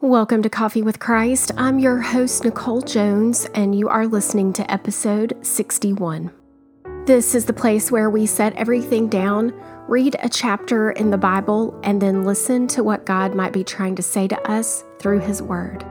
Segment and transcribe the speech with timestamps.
[0.00, 1.50] Welcome to Coffee with Christ.
[1.56, 6.30] I'm your host, Nicole Jones, and you are listening to episode 61.
[7.04, 9.52] This is the place where we set everything down,
[9.88, 13.96] read a chapter in the Bible, and then listen to what God might be trying
[13.96, 15.84] to say to us through His Word.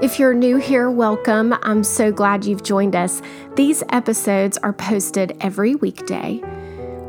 [0.00, 1.52] If you're new here, welcome.
[1.60, 3.20] I'm so glad you've joined us.
[3.54, 6.40] These episodes are posted every weekday.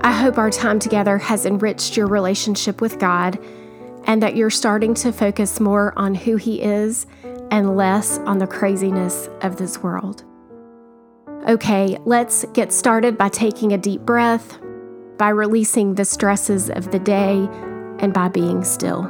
[0.01, 3.39] I hope our time together has enriched your relationship with God
[4.05, 7.05] and that you're starting to focus more on who He is
[7.51, 10.23] and less on the craziness of this world.
[11.47, 14.59] Okay, let's get started by taking a deep breath,
[15.17, 17.47] by releasing the stresses of the day,
[17.99, 19.03] and by being still.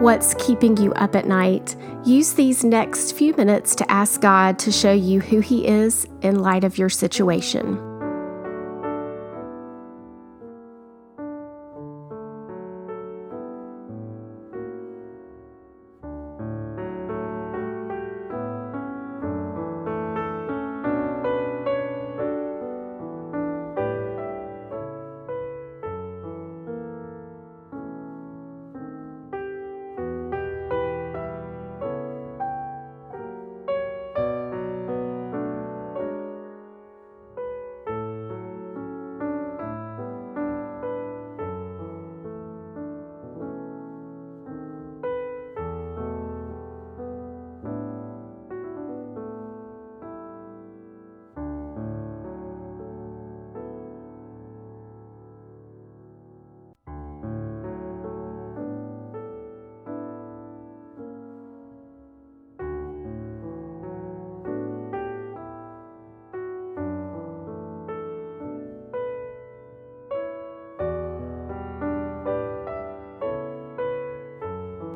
[0.00, 4.72] What's keeping you up at night, use these next few minutes to ask God to
[4.72, 7.89] show you who He is in light of your situation.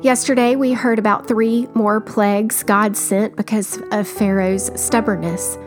[0.05, 5.57] Yesterday, we heard about three more plagues God sent because of Pharaoh's stubbornness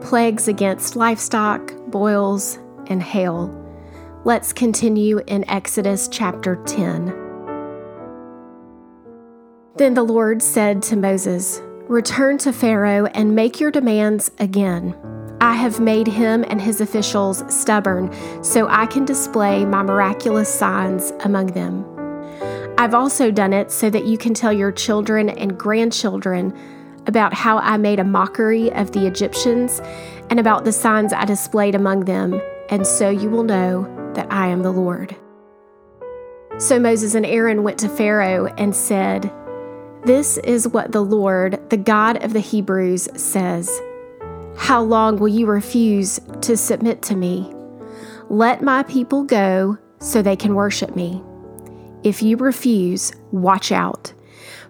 [0.00, 2.58] plagues against livestock, boils,
[2.88, 3.46] and hail.
[4.24, 7.06] Let's continue in Exodus chapter 10.
[9.76, 14.96] Then the Lord said to Moses, Return to Pharaoh and make your demands again.
[15.40, 18.12] I have made him and his officials stubborn
[18.42, 21.97] so I can display my miraculous signs among them.
[22.78, 26.56] I've also done it so that you can tell your children and grandchildren
[27.08, 29.80] about how I made a mockery of the Egyptians
[30.30, 34.46] and about the signs I displayed among them, and so you will know that I
[34.46, 35.16] am the Lord.
[36.58, 39.32] So Moses and Aaron went to Pharaoh and said,
[40.04, 43.68] This is what the Lord, the God of the Hebrews, says
[44.56, 47.52] How long will you refuse to submit to me?
[48.28, 51.24] Let my people go so they can worship me.
[52.04, 54.12] If you refuse, watch out.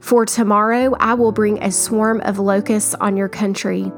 [0.00, 3.92] For tomorrow I will bring a swarm of locusts on your country.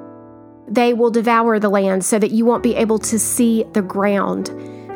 [0.66, 4.50] They will devour the land so that you won't be able to see the ground.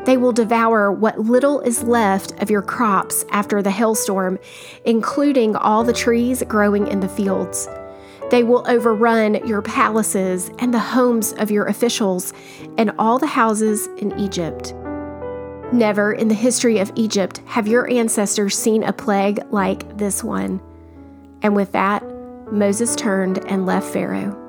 [0.04, 4.38] They will devour what little is left of your crops after the hailstorm,
[4.84, 7.68] including all the trees growing in the fields.
[8.30, 12.32] They will overrun your palaces and the homes of your officials
[12.76, 14.74] and all the houses in Egypt.
[15.72, 20.60] Never in the history of Egypt have your ancestors seen a plague like this one.
[21.42, 22.02] And with that,
[22.52, 24.40] Moses turned and left Pharaoh.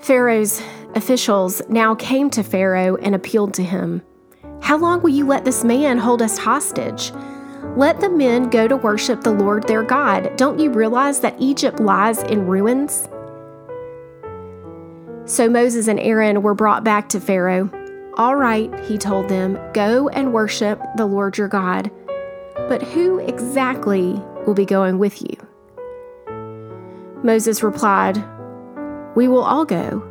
[0.00, 0.62] Pharaoh's
[0.94, 4.02] officials now came to Pharaoh and appealed to him
[4.62, 7.12] How long will you let this man hold us hostage?
[7.76, 10.36] Let the men go to worship the Lord their God.
[10.36, 13.08] Don't you realize that Egypt lies in ruins?
[15.26, 17.70] So Moses and Aaron were brought back to Pharaoh.
[18.18, 21.88] All right, he told them, go and worship the Lord your God.
[22.68, 25.36] But who exactly will be going with you.
[27.22, 28.16] Moses replied,
[29.14, 30.02] We will all go,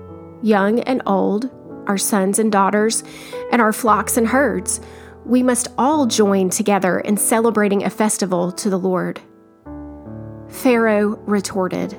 [0.41, 1.51] young and old,
[1.87, 3.03] our sons and daughters,
[3.51, 4.79] and our flocks and herds.
[5.25, 9.19] We must all join together in celebrating a festival to the Lord.
[10.47, 11.97] Pharaoh retorted,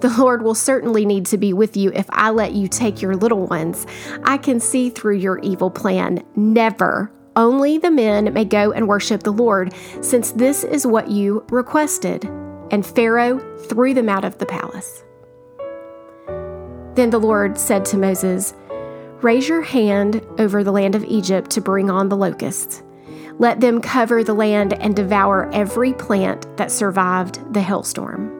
[0.00, 3.16] The Lord will certainly need to be with you if I let you take your
[3.16, 3.86] little ones.
[4.24, 6.22] I can see through your evil plan.
[6.36, 7.10] Never.
[7.34, 12.24] Only the men may go and worship the Lord, since this is what you requested.
[12.70, 13.38] And Pharaoh
[13.68, 15.02] threw them out of the palace.
[16.94, 18.54] Then the Lord said to Moses,
[19.22, 22.82] Raise your hand over the land of Egypt to bring on the locusts.
[23.38, 28.35] Let them cover the land and devour every plant that survived the hailstorm.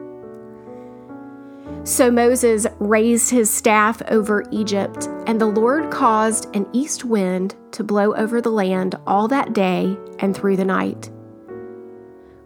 [1.87, 7.81] So Moses raised his staff over Egypt, and the Lord caused an east wind to
[7.81, 11.09] blow over the land all that day and through the night.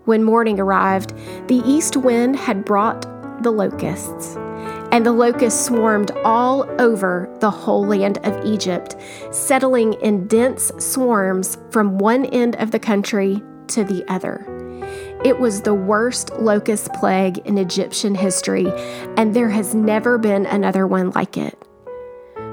[0.05, 1.15] When morning arrived,
[1.47, 3.01] the east wind had brought
[3.41, 4.35] the locusts
[4.91, 8.95] and the locusts swarmed all over the whole land of Egypt,
[9.31, 14.60] settling in dense swarms from one end of the country to the other.
[15.23, 18.68] It was the worst locust plague in Egyptian history,
[19.18, 21.57] and there has never been another one like it.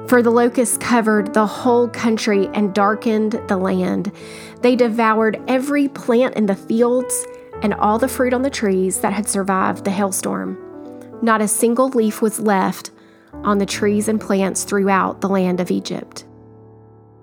[0.07, 4.13] For the locusts covered the whole country and darkened the land.
[4.63, 7.27] They devoured every plant in the fields
[7.63, 10.59] and all the fruit on the trees that had survived the hailstorm.
[11.23, 12.91] Not a single leaf was left
[13.45, 16.25] on the trees and plants throughout the land of Egypt.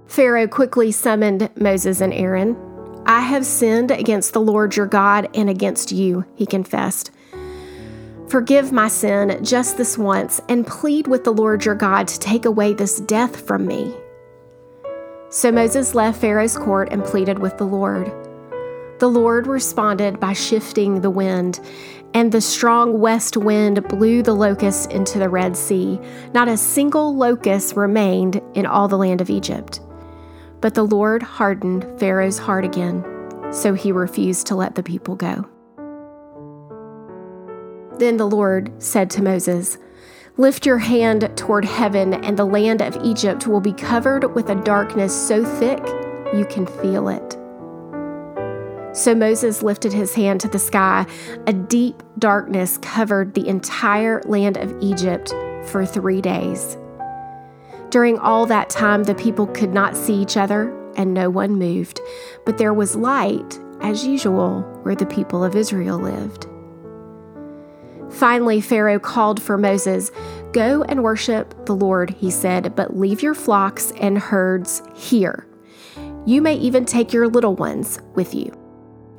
[0.08, 2.56] Pharaoh quickly summoned Moses and Aaron.
[3.08, 7.12] I have sinned against the Lord your God and against you, he confessed.
[8.30, 12.46] Forgive my sin just this once and plead with the Lord your God to take
[12.46, 13.94] away this death from me.
[15.30, 18.12] So Moses left Pharaoh's court and pleaded with the Lord.
[19.00, 21.60] The Lord responded by shifting the wind,
[22.14, 26.00] and the strong west wind blew the locusts into the Red Sea.
[26.34, 29.82] Not a single locust remained in all the land of Egypt.
[30.62, 33.04] But the Lord hardened Pharaoh's heart again,
[33.52, 35.48] so he refused to let the people go.
[37.98, 39.78] Then the Lord said to Moses,
[40.38, 44.56] Lift your hand toward heaven, and the land of Egypt will be covered with a
[44.56, 45.80] darkness so thick
[46.34, 47.38] you can feel it.
[48.96, 51.06] So Moses lifted his hand to the sky.
[51.48, 55.34] A deep darkness covered the entire land of Egypt
[55.66, 56.78] for three days.
[57.96, 62.02] During all that time, the people could not see each other and no one moved,
[62.46, 66.46] but there was light, as usual, where the people of Israel lived.
[68.12, 70.12] Finally, Pharaoh called for Moses.
[70.52, 75.48] Go and worship the Lord, he said, but leave your flocks and herds here.
[76.26, 78.52] You may even take your little ones with you.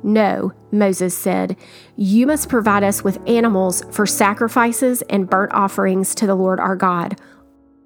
[0.03, 1.57] No, Moses said,
[1.95, 6.75] You must provide us with animals for sacrifices and burnt offerings to the Lord our
[6.75, 7.19] God.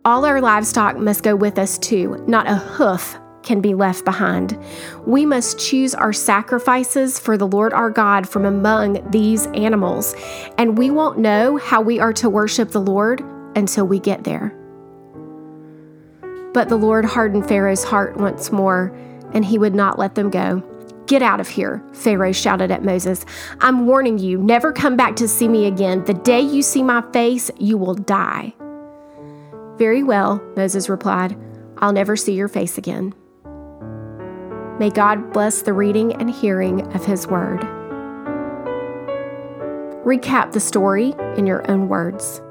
[0.03, 4.57] All our livestock must go with us too, not a hoof can be left behind.
[5.06, 10.15] We must choose our sacrifices for the Lord our God from among these animals,
[10.57, 13.21] and we won't know how we are to worship the Lord
[13.56, 14.57] until we get there.
[16.51, 18.88] But the Lord hardened Pharaoh's heart once more,
[19.33, 20.63] and he would not let them go.
[21.06, 23.24] Get out of here, Pharaoh shouted at Moses.
[23.59, 26.03] I'm warning you, never come back to see me again.
[26.06, 28.55] The day you see my face, you will die.
[29.78, 31.38] Very well, Moses replied.
[31.78, 33.13] I'll never see your face again.
[34.80, 37.62] May God bless the reading and hearing of His word.
[40.06, 42.42] Recap the story in your own words.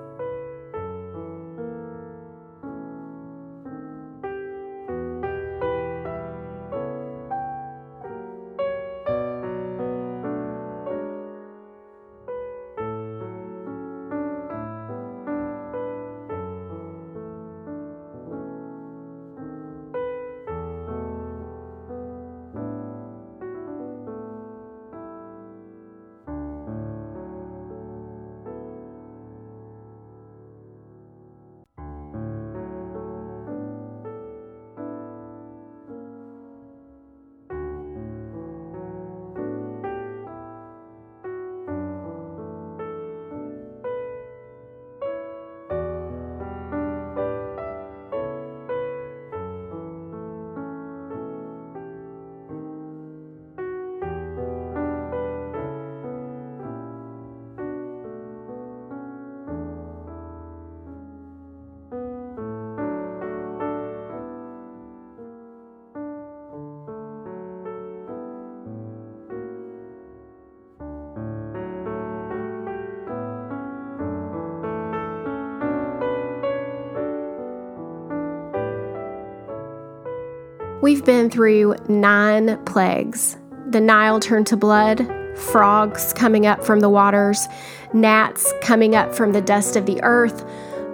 [80.83, 83.37] We've been through nine plagues.
[83.67, 85.07] The Nile turned to blood,
[85.37, 87.47] frogs coming up from the waters,
[87.93, 90.43] gnats coming up from the dust of the earth,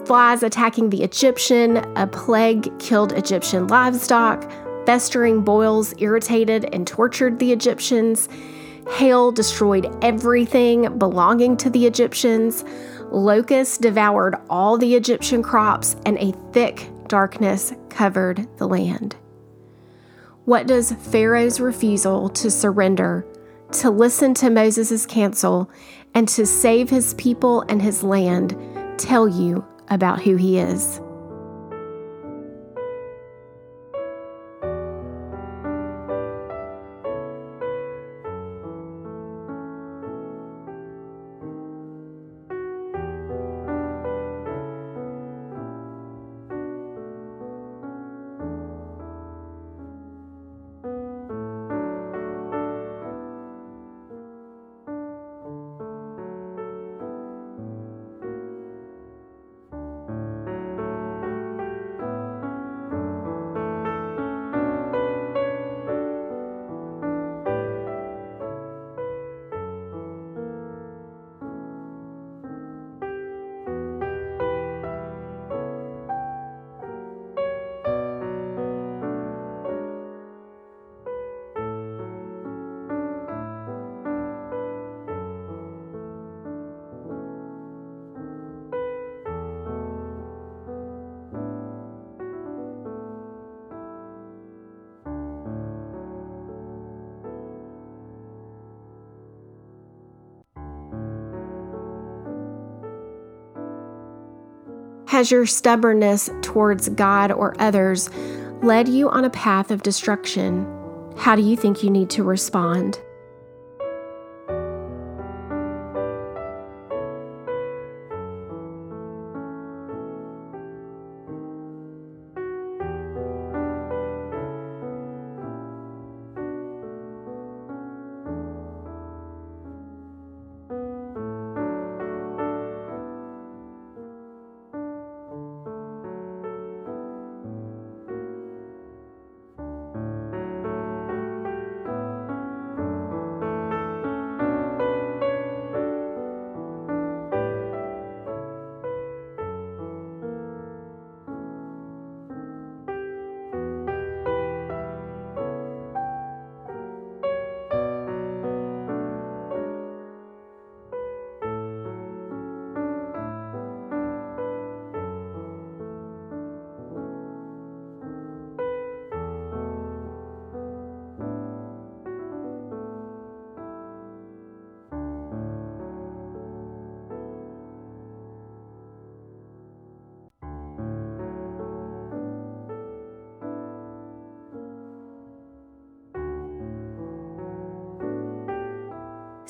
[0.05, 4.51] flies attacking the Egyptian, a plague killed Egyptian livestock,
[4.87, 8.29] festering boils irritated and tortured the Egyptians,
[8.91, 12.65] hail destroyed everything belonging to the Egyptians,
[13.13, 19.15] locusts devoured all the Egyptian crops, and a thick darkness covered the land.
[20.47, 23.27] What does Pharaoh's refusal to surrender,
[23.73, 25.69] to listen to Moses' counsel,
[26.15, 28.57] and to save his people and his land
[28.97, 31.01] tell you about who he is?
[105.17, 108.11] Has your stubbornness towards God or others
[108.61, 110.67] led you on a path of destruction?
[111.17, 113.01] How do you think you need to respond?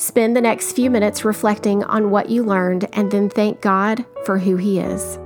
[0.07, 4.39] Spend the next few minutes reflecting on what you learned and then thank God for
[4.39, 5.19] who He is.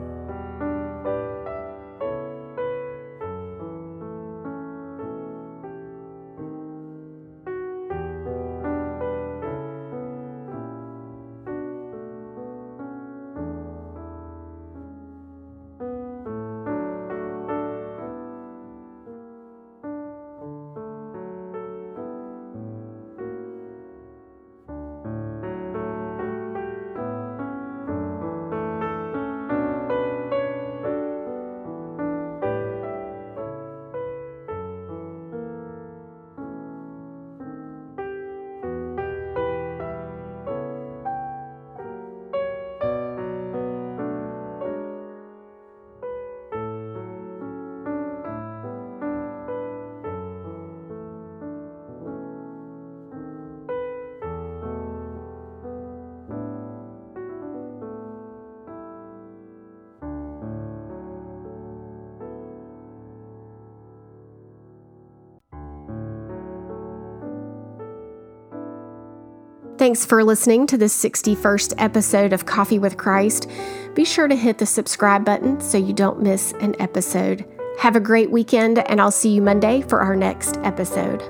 [69.81, 73.49] Thanks for listening to the 61st episode of Coffee with Christ.
[73.95, 77.47] Be sure to hit the subscribe button so you don't miss an episode.
[77.79, 81.23] Have a great weekend, and I'll see you Monday for our next episode.